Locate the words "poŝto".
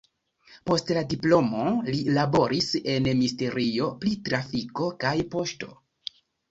5.37-5.75